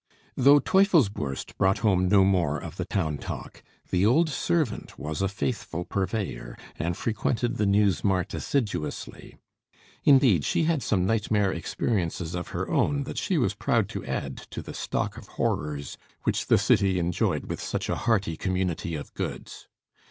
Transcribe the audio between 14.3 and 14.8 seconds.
to the